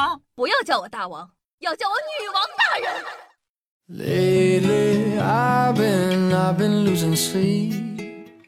[0.00, 2.88] 王，不要叫我大王，要叫我女王大人。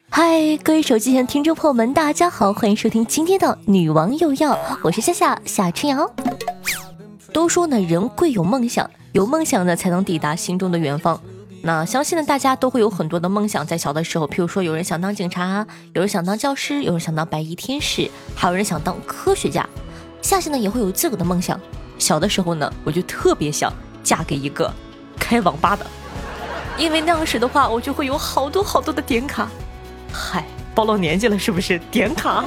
[0.09, 6.11] 嗨，各位手机前听众朋友们，大家好，欢迎收听今天的《女王又要》，我是夏夏夏春瑶。
[7.31, 11.21] 都说呢，人贵有梦想，有梦想呢才能抵达心中的远方。
[11.61, 19.69] 那相信呢，大家都会有很多的梦想，在小的时候，譬如说有人想当警察，有人想当教师，有人想当白衣天使，还有人想当科学家。
[20.23, 21.59] 夏夏呢也会有自个的梦想。
[21.99, 23.71] 小的时候呢，我就特别想
[24.03, 24.73] 嫁给一个
[25.19, 25.85] 开网吧的，
[26.77, 29.49] 因为那样时的话，我就会有好多好多的点卡。
[30.11, 31.77] 嗨，暴露年纪了是不是？
[31.91, 32.45] 点卡。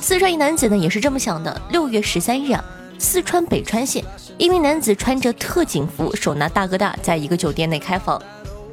[0.00, 1.60] 四川一男子呢也是这么想的。
[1.70, 2.62] 六月十三日啊，
[2.98, 4.04] 四川北川县
[4.36, 8.20] 一名男子穿着特警服，手拿大哥大，在一个酒店内开房。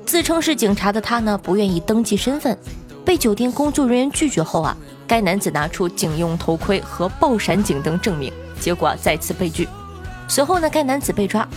[0.06, 2.58] 自称是警察的他呢，不愿意登记身份，
[3.08, 4.76] 被酒店工作人员拒绝后啊，
[5.08, 9.66] 该男子拿出警用头盔和爆闪警灯证明，结果再次被拒。
[10.28, 11.48] 随后呢，该男子被抓，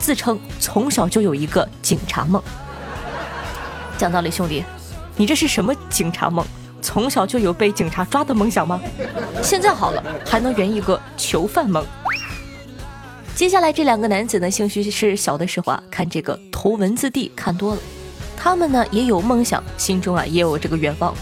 [0.00, 2.42] 自称从小就有一个警察梦。
[3.96, 4.64] 讲道理，兄弟。
[5.16, 6.44] 你这是什么警察梦？
[6.82, 8.80] 从小就有被警察抓的梦想吗？
[9.40, 11.86] 现在好了，还能圆一个囚犯梦。
[13.36, 17.80] 接下来这两个男子呢，兴许是小的时候啊，看这个头文字 D 看多了，
[18.36, 21.14] 他们呢也有梦想，心中啊也有这个愿望。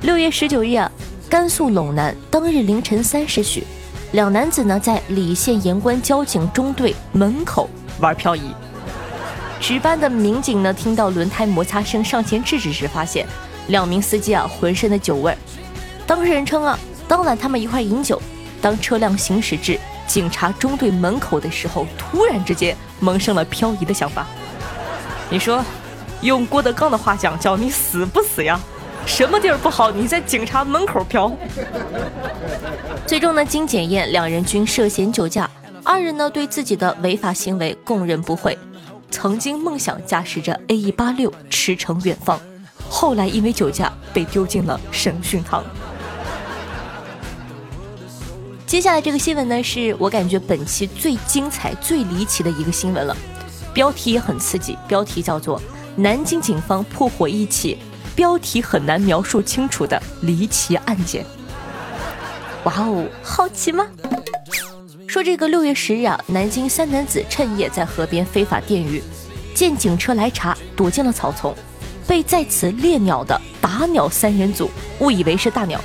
[0.00, 0.90] 六月十九日啊，
[1.28, 3.64] 甘肃陇南当日凌晨三时许，
[4.12, 7.68] 两男子呢在礼县盐官交警中队门口
[8.00, 8.42] 玩漂移。
[9.60, 13.26] 值班的民警呢，听到轮胎摩擦声，上前制止时，发现
[13.68, 15.34] 两名司机啊浑身的酒味。
[16.06, 18.20] 当事人称啊，当晚他们一块饮酒，
[18.60, 24.26] 当车辆行驶至警察中队门口的时候，突然之间萌生了漂移的想法。
[25.30, 25.64] 你说，
[26.24, 28.58] 用郭德纲的话讲，叫你死不死呀？
[29.04, 29.90] 什么地儿不好？
[29.90, 31.30] 你在警察门口飘？
[33.06, 35.48] 最终呢，经检验，两人均涉嫌酒驾，
[35.84, 38.58] 二人呢对自己的违法行为供认不讳。
[39.10, 42.40] 曾经梦想驾驶着 A 一八六驰骋远方，
[42.88, 45.62] 后来因为酒驾被丢进了审讯堂。
[48.66, 53.14] 接下来这个新闻呢，是我感觉本期最精彩、最离奇的一个新闻了，
[53.74, 55.60] 标题也很刺激，标题叫做
[55.96, 57.78] “南京警方破获一起
[58.14, 61.24] 标题很难描述清楚的离奇案件”。
[62.64, 63.86] 哇哦，好奇吗？
[65.06, 69.02] 说这个六月十日啊，南京三男子趁夜在河边非法电鱼，
[69.54, 71.54] 见警车来查，躲进了草丛，
[72.06, 75.80] 被在此猎鸟的打鸟三人组误以为是大鸟。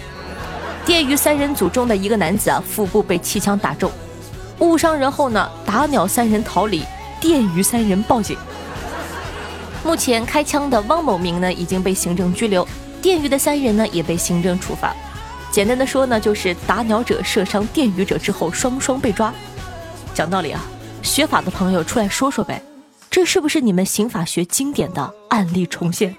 [0.85, 3.91] 电鱼三人组中的一个男子啊，腹部被气枪打中，
[4.59, 6.83] 误伤人后呢，打鸟三人逃离，
[7.19, 8.35] 电鱼三人报警。
[9.83, 12.67] 目前开枪的汪某明呢已经被行政拘留，
[13.01, 14.95] 电鱼的三人呢也被行政处罚。
[15.51, 19.33] 简单的说呢，就是打鸟者射伤电鱼者之后，双双被抓。
[20.13, 20.61] 讲道理啊，
[21.01, 22.61] 学法的朋友出来说说呗，
[23.09, 26.15] 这是不是你们刑法学经典的案例重现？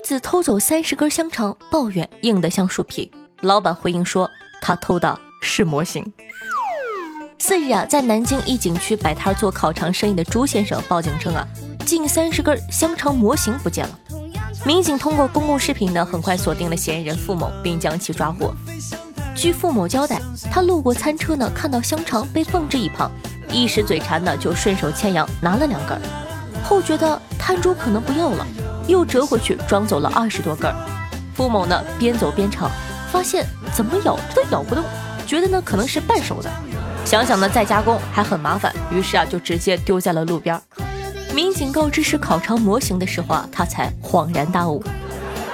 [0.00, 3.12] 女子偷走三十根香肠，抱怨硬得像树皮。
[3.42, 6.10] 老板回应说，她偷的是模型。
[7.38, 11.46] 四日啊，在南京一景区摆摊做烤肠生意的朱先生报警称啊，
[11.84, 13.98] 近三十根香肠模型不见了。
[14.64, 18.54] 民警通过公共视频呢，很快锁定了嫌疑人付某，并将其抓获。
[19.34, 20.18] 据付某交代，
[20.50, 23.12] 他路过餐车呢，看到香肠被放置一旁，
[23.52, 26.00] 一时嘴馋呢，就顺手牵羊拿了两根，
[26.64, 28.46] 后觉得摊主可能不要了，
[28.86, 30.74] 又折回去装走了二十多根。
[31.34, 32.70] 付某呢，边走边尝，
[33.10, 34.84] 发现怎么咬都咬不动，
[35.26, 36.50] 觉得呢可能是半熟的。
[37.04, 40.60] 想想呢，再加工还很麻烦，于是啊，就直接丢在了路边。
[41.34, 44.82] 民警告知是烤肠模型的时候啊，他才恍然大悟。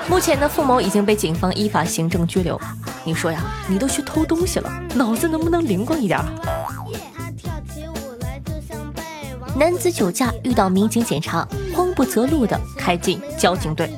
[0.08, 2.60] 目前呢，付某已经被警方依法行政拘留。
[3.04, 6.20] 你说呀，你都去偷东西了，脑子能不能灵光一点？
[9.56, 13.92] 男子酒驾遇到民警检查，慌不择路的开进交警队。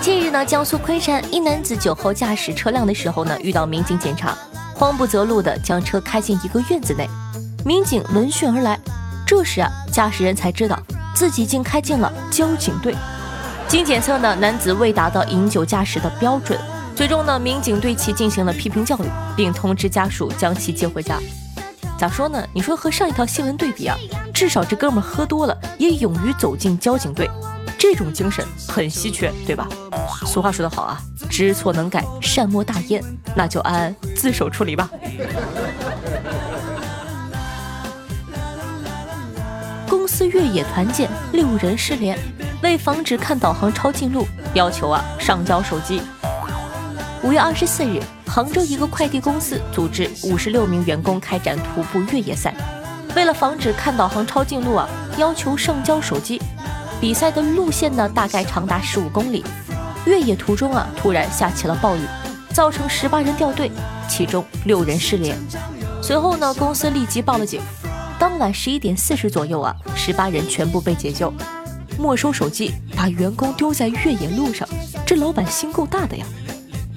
[0.00, 4.36] 近日呢，江苏昆山一男子酒后驾驶车辆的时候呢，遇到民警检查。
[4.74, 7.08] 慌不择路地将车开进一个院子内，
[7.64, 8.76] 民警闻讯而来。
[9.24, 10.82] 这时啊，驾驶人才知道
[11.14, 12.96] 自己竟开进了交警队。
[13.68, 16.58] 经检测呢，男子未达到饮酒驾驶的标准。
[16.96, 21.20] 最终呢，民警对其进行了批评教育，并通知家属将其接回家。
[21.96, 22.42] 咋说呢？
[22.54, 23.94] 你说和上一条新闻对比啊，
[24.40, 27.30] 至少这哥们喝多了也勇于走进交警队。
[27.78, 29.68] 这种精神很稀缺，对吧？
[30.24, 30.98] 俗话说得好啊，
[31.28, 33.04] 知错能改，善莫大焉。
[33.36, 34.88] 那就安安自首处理吧。
[39.86, 42.18] 公司越野团建，六人失联。
[42.62, 46.00] 为防止看导航抄近路，要求啊上交手机。
[47.22, 52.54] 五月二十四日，杭州一个快递公司组织五十六名员工开展徒步越野赛。
[53.14, 56.40] 为了防止看导航抄近路啊，要求上交手机。
[57.00, 59.44] 比赛的路线呢，大概长达十五公里。
[60.06, 62.00] 越野途中啊，突然下起了暴雨，
[62.52, 63.70] 造成十八人掉队，
[64.08, 65.36] 其中六人失联。
[66.02, 67.60] 随后呢，公司立即报了警。
[68.18, 71.32] 当晚十一点四十左右啊，十八人全部被解救。
[71.98, 74.66] 没收手机，把员工丢在越野路上，
[75.04, 76.24] 这老板心够大的呀！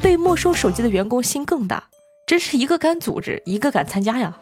[0.02, 1.84] 被没收手机的员工心更大，
[2.26, 4.38] 真是一个敢组织，一个敢参加呀！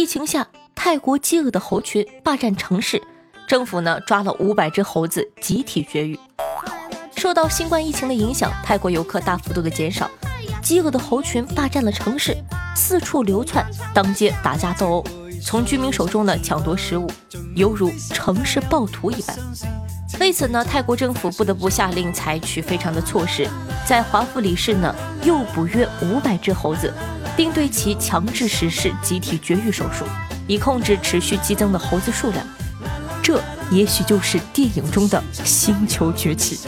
[0.00, 3.00] 疫情下，泰国饥饿的猴群霸占城市，
[3.46, 6.18] 政府呢抓了五百只猴子集体绝育。
[7.16, 10.10] 受到新冠疫情的影响，泰国游客大幅度的减少，
[10.62, 12.36] 饥饿的猴群霸占了城市，
[12.76, 13.64] 四处流窜，
[13.94, 15.04] 当街打架斗殴。
[15.42, 17.10] 从居民手中呢抢夺食物，
[17.54, 19.36] 犹如城市暴徒一般。
[20.20, 23.48] 为此呢，泰国政府不得不下令采取非常的措施，
[23.86, 26.92] 在华富里市呢诱捕约五百只猴子，
[27.36, 30.06] 并对其强制实施集体绝育手术，
[30.46, 32.46] 以控制持续激增的猴子数量。
[33.22, 33.40] 这
[33.70, 36.60] 也许就是电影中的星球崛起。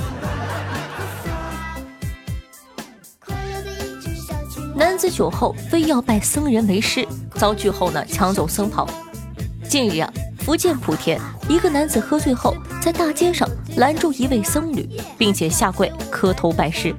[4.74, 7.06] 男子酒后非要拜僧人为师，
[7.36, 8.86] 遭拒后呢抢走僧袍。
[9.68, 10.12] 近日啊，
[10.46, 13.48] 福建莆田一个男子喝醉后在大街上
[13.78, 14.88] 拦住一位僧侣，
[15.18, 16.94] 并且下跪磕头拜师。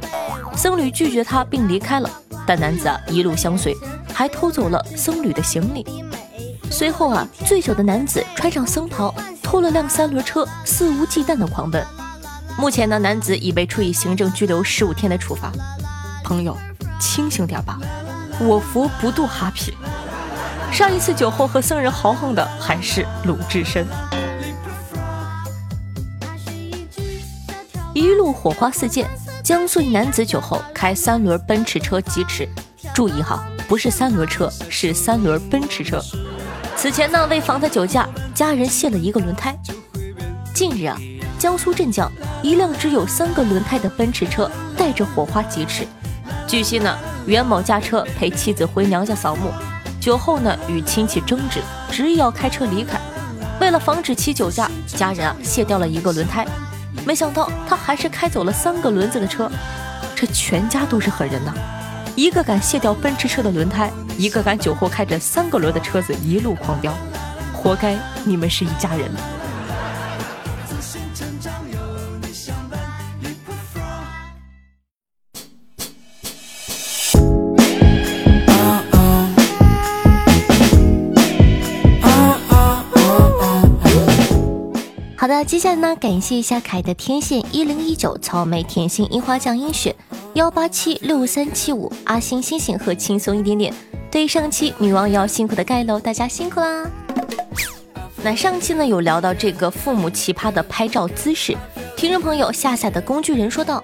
[0.53, 2.11] 僧侣拒绝他并离开了，
[2.45, 3.73] 但男子啊一路相随，
[4.13, 5.85] 还偷走了僧侣的行李。
[6.69, 11.81] 随后啊，醉酒的男子穿上僧袍，偷了辆三轮车，肆无忌惮的狂奔。
[12.59, 15.53] 目前呢，男子已被处以行政拘留十五天的处罚。
[16.21, 16.57] 朋友。
[16.99, 17.79] 清醒点吧，
[18.41, 19.71] 我佛不渡哈皮。
[20.71, 23.85] 上一次酒后和僧人豪横的还是鲁智深。
[27.93, 29.09] 一路火花四溅，
[29.43, 32.47] 江苏一男子酒后开三轮奔驰车疾驰，
[32.93, 35.99] 注意哈，不是三轮车，是三轮奔驰车。
[36.75, 39.57] 此前呢，为防他酒驾，家人卸了一个轮胎。
[40.53, 40.95] 近日啊，
[41.39, 42.11] 江苏镇江
[42.43, 45.87] 一辆只有三个轮胎的奔驰车带着火花疾驰。
[46.45, 49.51] 据悉呢，袁某驾车陪妻子回娘家扫墓，
[50.07, 51.59] 酒后呢与亲戚争执，
[51.91, 52.97] 执意要开车离开。
[53.59, 56.47] 为了防止其酒驾，家人啊卸掉了一个轮胎，
[57.05, 59.51] 没想到他还是开走了三个轮子的车。
[60.15, 61.53] 这全家都是狠人呐，
[62.15, 66.93] 一个敢卸掉奔驰车的轮胎，一个敢酒后开着三个轮的车子一路狂飙，
[67.53, 67.93] 活该
[68.23, 69.11] 你们是一家人。
[85.27, 89.93] 好的，接下来呢，感谢一下凯的天线一零一九草莓甜心樱花酱樱雪
[90.35, 93.73] 幺八七六三七五阿星星星和轻松一点点。
[94.09, 96.89] 对上期女王要辛苦的盖楼，大家辛苦啦。
[98.23, 101.57] 那上期呢有聊到这个父母奇葩的拍照姿势，
[101.97, 103.83] 听众朋友夏夏的工具人说道：“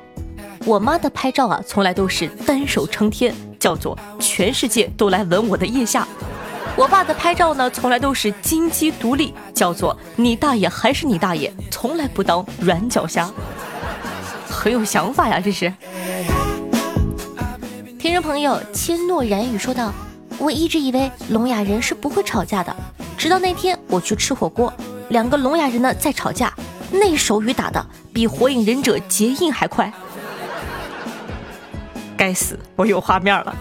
[0.64, 6.08] 我妈的拍照啊，从来都是单手撑天，叫做全世界都来吻我的腋下。”
[6.76, 13.30] 我爸的拍照呢，从来都是金鸡独立，叫做你大爷还是你大爷，从来不当软脚虾，
[14.50, 15.72] 很有想法呀，这是。
[18.00, 19.94] 听众朋友千诺然语说道
[20.40, 22.76] ：“我一直以为聋哑人是不会吵架的，
[23.18, 24.74] 直到那天我去吃火锅，
[25.10, 26.52] 两个聋哑人呢在吵架，
[26.92, 29.94] 那手语打的比火影忍者结印还快。
[32.18, 33.56] 该死，我有画面了。”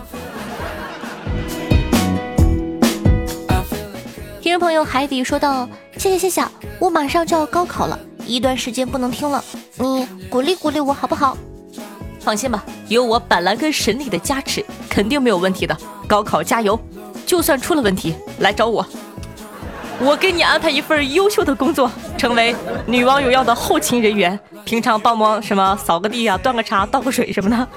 [4.62, 6.40] 朋友海底说道：“谢谢谢谢，
[6.78, 9.42] 我马上就要高考了，一段时间不能听了，
[9.76, 11.36] 你鼓励鼓励我好不好？
[12.20, 15.76] 放心吧，有我板蓝根神力的加持，肯定没有问题的。
[16.06, 16.78] 高考加油，
[17.26, 18.86] 就算出了问题，来找我，
[19.98, 22.54] 我给你安排一份优秀的工作，成为
[22.86, 27.68] 女网友要的后勤人员，平常帮忙什么扫个地啊、端个茶、倒个水什么的。”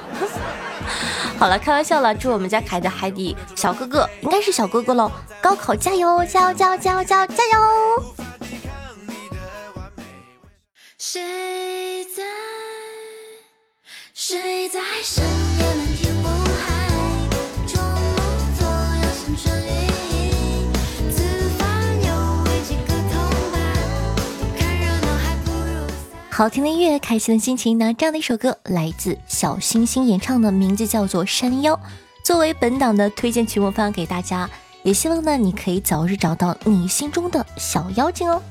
[1.38, 2.16] 好了，开玩笑了。
[2.16, 5.12] 祝我们家凯的海底小哥哥，应该是小哥哥喽！
[5.42, 8.16] 高考加油，加油，加油，加油，加油，加油！
[10.98, 12.24] 谁在？
[14.14, 15.24] 谁在深
[26.38, 27.78] 好听的音乐，开心的心情。
[27.78, 31.74] 那这样的一首歌来自小星星演唱的，名字叫做《山腰》，
[32.26, 34.50] 作为本档的推荐曲目，分享给大家。
[34.84, 38.42] 也希望呢你可以早日找到你心中的小妖精哦。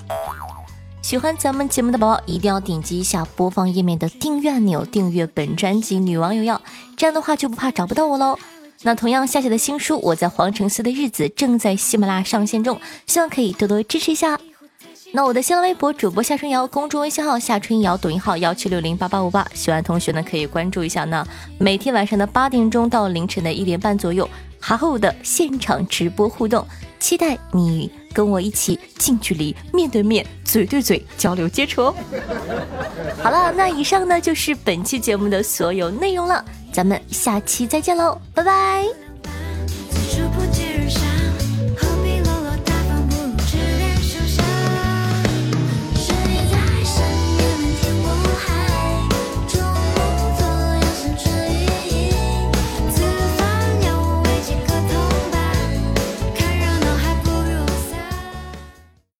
[1.02, 6.56] 喜欢咱们节目的宝宝一定要点击一下播放页面的订阅按钮，订阅本专辑《女王有药》，
[6.96, 8.38] 这样的话就不怕找不到我喽。
[8.80, 14.40] 那同样，夏夏的新书《我在皇城寺的日子》正在喜马拉雅上线中，希望可以多多支持一下。
[15.16, 21.04] 那我的新浪微博主播夏春瑶，公众微信号夏春瑶，抖音号幺七六零八八五八，喜欢同学呢可以关注一下。
[21.04, 21.24] 那
[21.56, 24.28] 每天晚上的八点钟到凌晨的一点半左右，
[24.58, 26.66] 还有的现场直播互动，
[26.98, 31.94] 期待你跟我一起近距离、面对面、嘴对嘴交流接触哦。
[33.22, 36.44] 好了，那以上呢就是本期节目的所有内容了。
[36.72, 39.03] 咱们下期再见喽，拜拜。